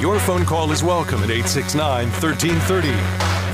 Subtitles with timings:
[0.00, 2.88] Your phone call is welcome at 869 1330.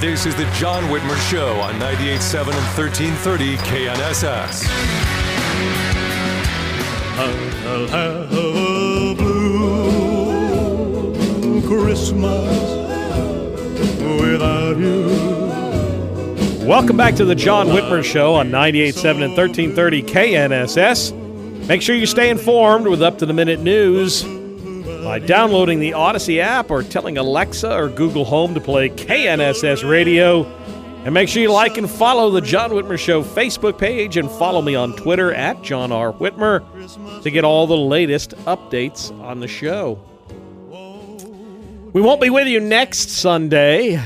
[0.00, 4.64] This is the John Whitmer Show on 98.7 and 1330 KNSS.
[7.18, 9.14] I'll have a
[11.16, 12.62] blue Christmas
[14.20, 15.08] without you.
[16.64, 21.12] Welcome back to the John Whitmer Show on 98.7 and 1330 KNSS.
[21.66, 24.24] Make sure you stay informed with up to the minute news
[25.06, 30.44] by downloading the Odyssey app or telling Alexa or Google Home to play KNSS Radio.
[31.04, 34.60] And make sure you like and follow the John Whitmer Show Facebook page and follow
[34.60, 36.12] me on Twitter at John R.
[36.12, 40.02] Whitmer to get all the latest updates on the show.
[41.92, 44.02] We won't be with you next Sunday.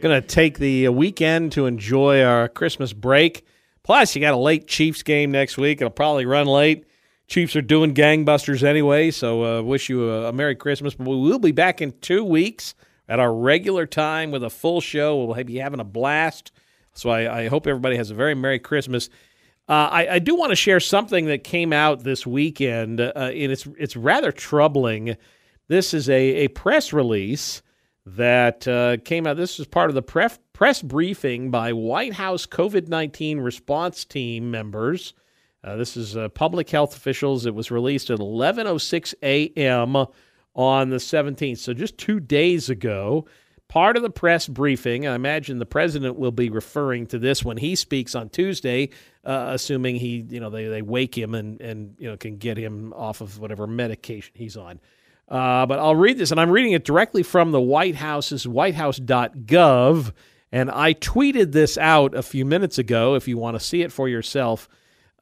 [0.00, 3.46] Going to take the weekend to enjoy our Christmas break.
[3.84, 5.80] Plus, you got a late Chiefs game next week.
[5.80, 6.84] It'll probably run late.
[7.32, 10.92] Chiefs are doing gangbusters anyway, so uh, wish you a, a, Merry Christmas.
[10.92, 12.74] But we will be back in two weeks
[13.08, 15.24] at our regular time with a full show.
[15.24, 16.52] We'll be having a blast.
[16.92, 19.08] So I, I hope everybody has a very Merry Christmas.
[19.66, 23.50] Uh, I, I, do want to share something that came out this weekend, uh, and
[23.50, 25.16] it's it's rather troubling.
[25.68, 27.62] This is a, a press release
[28.04, 29.38] that uh, came out.
[29.38, 34.50] This is part of the pref- press briefing by White House COVID 19 response team
[34.50, 35.14] members.
[35.64, 37.46] Uh, this is uh, public health officials.
[37.46, 40.06] It was released at 11:06 a.m.
[40.54, 43.26] on the 17th, so just two days ago.
[43.68, 45.06] Part of the press briefing.
[45.06, 48.90] I imagine the president will be referring to this when he speaks on Tuesday,
[49.24, 52.58] uh, assuming he, you know, they, they wake him and and you know can get
[52.58, 54.78] him off of whatever medication he's on.
[55.26, 60.12] Uh, but I'll read this, and I'm reading it directly from the White House's whitehouse.gov.
[60.54, 63.90] And I tweeted this out a few minutes ago if you want to see it
[63.90, 64.68] for yourself.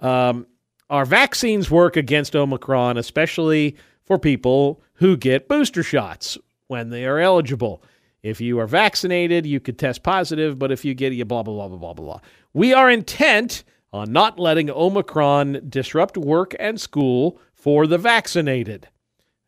[0.01, 0.47] Um,
[0.89, 7.19] our vaccines work against Omicron, especially for people who get booster shots when they are
[7.19, 7.83] eligible.
[8.23, 11.55] If you are vaccinated, you could test positive, but if you get you blah blah
[11.55, 12.21] blah blah blah blah.
[12.53, 18.89] We are intent on not letting Omicron disrupt work and school for the vaccinated.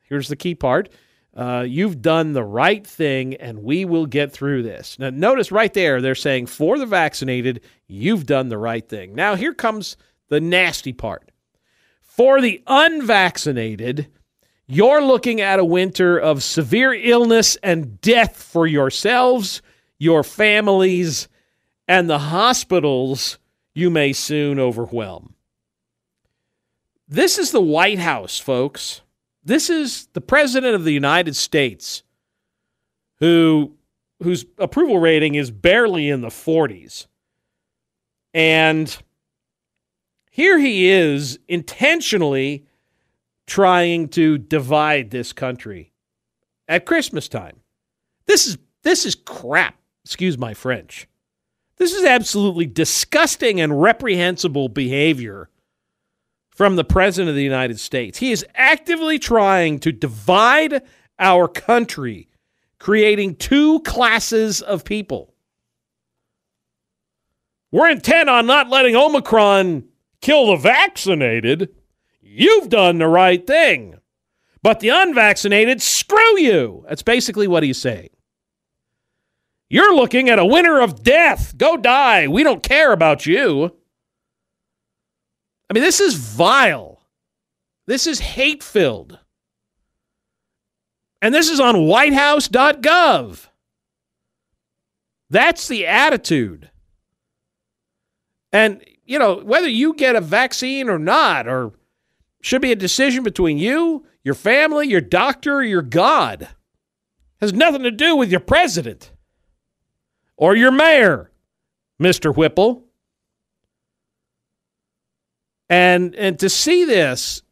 [0.02, 0.88] Here's the key part.
[1.34, 4.98] Uh, you've done the right thing, and we will get through this.
[4.98, 9.14] Now, notice right there, they're saying for the vaccinated, you've done the right thing.
[9.14, 9.96] Now, here comes
[10.32, 11.31] the nasty part.
[12.00, 14.09] For the unvaccinated,
[14.66, 19.60] you're looking at a winter of severe illness and death for yourselves,
[19.98, 21.28] your families,
[21.87, 23.38] and the hospitals
[23.75, 25.34] you may soon overwhelm.
[27.06, 29.03] This is the White House, folks.
[29.44, 32.04] This is the President of the United States
[33.19, 33.76] who
[34.22, 37.06] whose approval rating is barely in the 40s.
[38.32, 38.97] And
[40.32, 42.65] here he is intentionally
[43.47, 45.93] trying to divide this country
[46.66, 47.60] at Christmas time.
[48.26, 49.76] This is this is crap.
[50.06, 51.06] Excuse my French.
[51.76, 55.50] This is absolutely disgusting and reprehensible behavior
[56.48, 58.19] from the President of the United States.
[58.19, 60.81] He is actively trying to divide
[61.19, 62.31] our country,
[62.78, 65.34] creating two classes of people.
[67.71, 69.84] We're intent on not letting Omicron
[70.22, 71.74] kill the vaccinated,
[72.22, 73.98] you've done the right thing.
[74.63, 76.84] But the unvaccinated, screw you.
[76.89, 78.10] That's basically what he's saying.
[79.69, 81.57] You're looking at a winner of death.
[81.59, 82.28] Go die.
[82.28, 83.74] We don't care about you.
[85.69, 87.03] I mean, this is vile.
[87.86, 89.18] This is hate filled.
[91.21, 93.47] And this is on whitehouse.gov.
[95.30, 96.71] That's the attitude.
[98.53, 101.72] And you know, whether you get a vaccine or not, or
[102.41, 106.49] should be a decision between you, your family, your doctor, or your God.
[107.41, 109.13] Has nothing to do with your president
[110.37, 111.31] or your mayor,
[112.01, 112.34] Mr.
[112.34, 112.84] Whipple.
[115.69, 117.43] And and to see this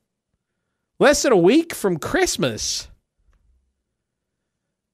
[0.98, 2.88] less than a week from Christmas.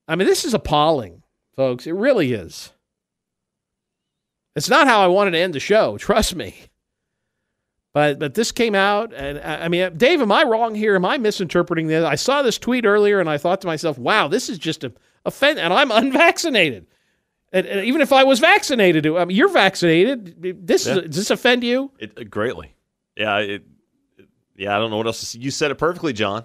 [0.09, 1.23] I mean, this is appalling,
[1.57, 1.87] folks.
[1.87, 2.73] It really is.
[4.57, 6.57] It's not how I wanted to end the show, trust me.
[7.93, 10.97] But but this came out, and I mean, Dave, am I wrong here?
[10.97, 12.05] Am I misinterpreting this?
[12.05, 14.93] I saw this tweet earlier, and I thought to myself, "Wow, this is just a
[15.25, 16.87] offense," and I'm unvaccinated.
[17.53, 20.67] And, and, even if I was vaccinated, I mean, you're vaccinated.
[20.67, 20.95] This yeah.
[20.95, 21.91] does this offend you?
[21.99, 22.75] It, uh, greatly.
[23.17, 23.39] Yeah.
[23.39, 23.51] It,
[24.19, 24.77] it, yeah.
[24.77, 25.35] I don't know what else.
[25.35, 26.45] You said it perfectly, John.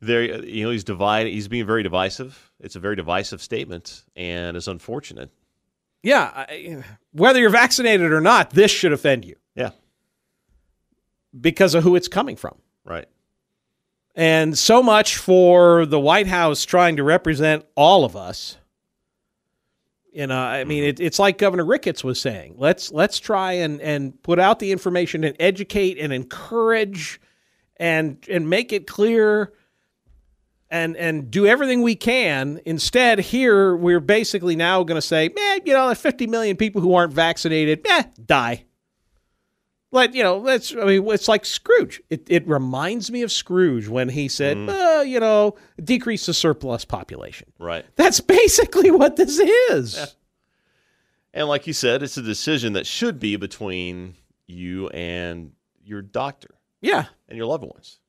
[0.00, 1.30] There, you know, he's divided.
[1.30, 2.50] He's being very divisive.
[2.58, 5.30] It's a very divisive statement, and it's unfortunate.
[6.04, 6.30] Yeah.
[6.32, 9.34] I, whether you're vaccinated or not, this should offend you.
[9.56, 9.70] Yeah
[11.38, 12.56] because of who it's coming from.
[12.84, 13.06] Right.
[14.14, 18.56] And so much for the White House trying to represent all of us.
[20.12, 20.90] You know, I mean, mm-hmm.
[20.90, 22.54] it, it's like Governor Ricketts was saying.
[22.56, 27.20] Let's let's try and, and put out the information and educate and encourage
[27.78, 29.52] and and make it clear
[30.74, 32.60] and and do everything we can.
[32.66, 36.94] Instead, here we're basically now going to say, man, you know, 50 million people who
[36.94, 38.64] aren't vaccinated, eh, die.
[39.92, 42.02] But you know, that's I mean, it's like Scrooge.
[42.10, 44.68] It it reminds me of Scrooge when he said, mm.
[44.68, 47.52] uh, you know, decrease the surplus population.
[47.60, 47.86] Right.
[47.94, 49.96] That's basically what this is.
[49.96, 50.06] Yeah.
[51.34, 54.16] And like you said, it's a decision that should be between
[54.48, 55.52] you and
[55.84, 56.56] your doctor.
[56.80, 57.06] Yeah.
[57.28, 58.00] And your loved ones.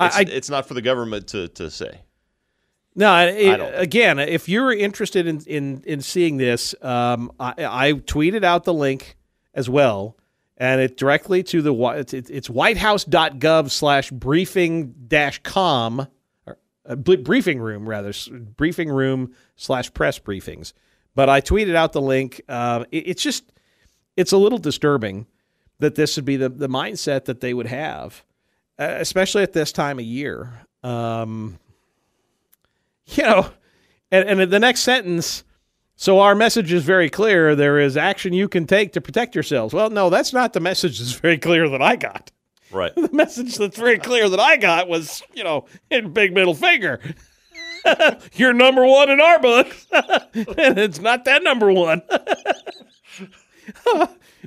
[0.00, 2.00] It's, I, it's not for the government to, to say.
[2.94, 8.44] No, it, again, if you're interested in, in, in seeing this, um, I, I tweeted
[8.44, 9.16] out the link
[9.54, 10.16] as well
[10.58, 16.06] and it directly to the it's, it's whitehouse.gov slash briefing dash com
[16.46, 18.12] or, uh, briefing room rather
[18.56, 20.72] briefing room slash press briefings
[21.14, 23.44] but i tweeted out the link uh, it, it's just
[24.16, 25.26] it's a little disturbing
[25.78, 28.24] that this would be the, the mindset that they would have
[28.78, 30.52] especially at this time of year
[30.82, 31.58] um,
[33.06, 33.50] you know
[34.10, 35.44] and, and the next sentence
[36.00, 37.56] so our message is very clear.
[37.56, 39.74] There is action you can take to protect yourselves.
[39.74, 42.30] Well, no, that's not the message that's very clear that I got.
[42.70, 42.94] Right.
[42.96, 47.00] the message that's very clear that I got was, you know, in big middle finger.
[48.34, 49.88] You're number one in our books.
[49.92, 52.00] and it's not that number one.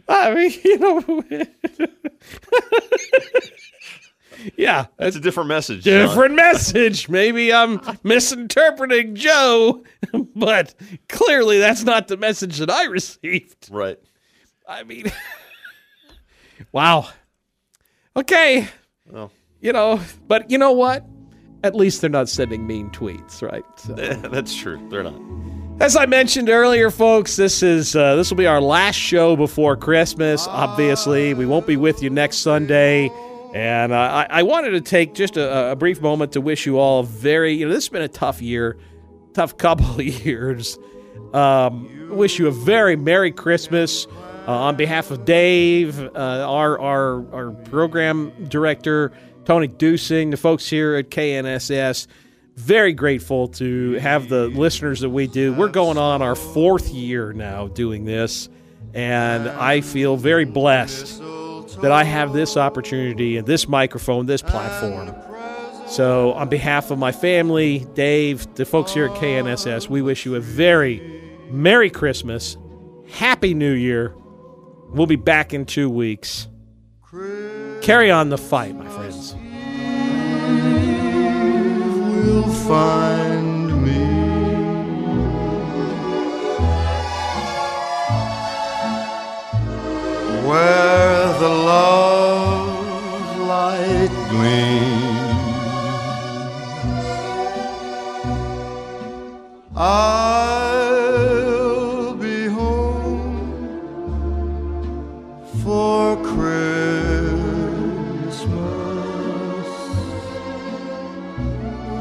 [0.08, 1.24] I mean, you know.
[4.56, 5.84] Yeah, that's a different message.
[5.84, 7.10] Different message.
[7.10, 9.84] Maybe I'm misinterpreting Joe,
[10.36, 10.74] but
[11.10, 13.70] clearly that's not the message that I received.
[13.72, 14.00] Right.
[14.68, 15.12] I mean,
[16.72, 17.10] wow.
[18.16, 18.68] Okay.
[19.10, 21.06] Well, you know, but you know what?
[21.64, 23.64] At least they're not sending mean tweets, right?
[23.78, 23.94] So.
[24.30, 24.86] that's true.
[24.90, 25.20] They're not.
[25.80, 29.76] As I mentioned earlier, folks, this is uh, this will be our last show before
[29.76, 30.48] Christmas.
[30.48, 33.10] Obviously, we won't be with you next Sunday.
[33.54, 36.80] And uh, I, I, wanted to take just a, a, brief moment to wish you
[36.80, 38.78] all a very, you know, this has been a tough year,
[39.34, 40.80] tough couple of years.
[41.34, 44.08] Um, wish you a very Merry Christmas.
[44.48, 49.12] Uh, on behalf of Dave, uh, our, our, our program director,
[49.46, 52.08] Tony Dusing, the folks here at KNSS,
[52.56, 55.54] very grateful to have the listeners that we do.
[55.54, 58.50] We're going on our fourth year now doing this,
[58.96, 61.22] and I feel very blessed
[61.78, 65.16] that I have this opportunity and this microphone, this platform.
[65.88, 70.36] So, on behalf of my family, Dave, the folks here at KNSS, we wish you
[70.36, 72.56] a very Merry Christmas,
[73.10, 74.16] Happy New Year.
[74.90, 76.48] We'll be back in two weeks.
[77.82, 79.36] Carry on the fight, my friends.
[82.24, 84.06] We'll find me.
[90.48, 95.48] Where the love light gleams.
[99.76, 100.94] I'll
[102.14, 103.34] be home
[105.64, 106.62] for Christmas.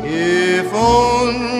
[0.04, 1.59] If only